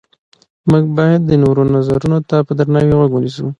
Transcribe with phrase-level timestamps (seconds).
[0.69, 3.45] موږ باید د نورو نظرونو ته په درناوي غوږ ونیسو